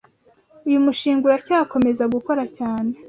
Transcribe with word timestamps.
Uyu 0.67 0.83
mushinga 0.85 1.23
uracyakomeza 1.25 2.03
gukora 2.13 2.43
cyane. 2.57 2.91